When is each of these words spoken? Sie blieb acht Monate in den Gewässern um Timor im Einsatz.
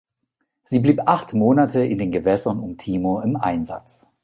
Sie 0.63 0.79
blieb 0.79 1.03
acht 1.05 1.35
Monate 1.35 1.85
in 1.85 1.99
den 1.99 2.11
Gewässern 2.11 2.59
um 2.59 2.75
Timor 2.79 3.21
im 3.21 3.35
Einsatz. 3.35 4.07